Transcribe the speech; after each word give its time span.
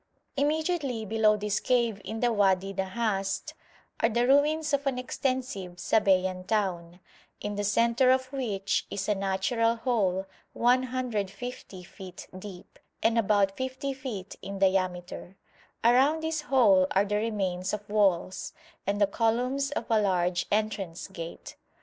Immediately 0.35 1.05
below 1.05 1.37
this 1.37 1.59
cave 1.59 2.01
in 2.03 2.21
the 2.21 2.33
Wadi 2.33 2.73
Nahast 2.73 3.53
are 3.99 4.09
the 4.09 4.25
ruins 4.25 4.73
of 4.73 4.87
an 4.87 4.97
extensive 4.97 5.73
Sabæan 5.73 6.47
town, 6.47 6.99
in 7.39 7.53
the 7.53 7.63
centre 7.63 8.09
of 8.09 8.33
which 8.33 8.87
is 8.89 9.07
a 9.07 9.13
natural 9.13 9.75
hole 9.75 10.25
150 10.53 11.83
feet 11.83 12.27
deep 12.35 12.79
and 13.03 13.15
about 13.19 13.55
50 13.55 13.93
feet 13.93 14.37
in 14.41 14.57
diameter; 14.57 15.37
around 15.83 16.23
this 16.23 16.41
hole 16.41 16.87
are 16.95 17.05
the 17.05 17.17
remains 17.17 17.71
of 17.71 17.87
walls, 17.87 18.53
and 18.87 18.99
the 18.99 19.05
columns 19.05 19.69
of 19.69 19.85
a 19.91 20.01
large 20.01 20.47
entrance 20.51 21.09
gate. 21.09 21.57